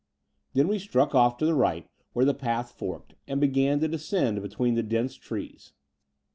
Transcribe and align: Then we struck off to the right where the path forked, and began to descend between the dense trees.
Then 0.53 0.67
we 0.67 0.79
struck 0.79 1.13
off 1.13 1.37
to 1.37 1.45
the 1.45 1.53
right 1.53 1.87
where 2.13 2.25
the 2.25 2.33
path 2.33 2.71
forked, 2.71 3.13
and 3.27 3.39
began 3.39 3.79
to 3.81 3.87
descend 3.87 4.41
between 4.41 4.73
the 4.73 4.81
dense 4.81 5.13
trees. 5.13 5.73